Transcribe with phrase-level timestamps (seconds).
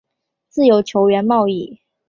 [0.49, 1.79] 自由球员交易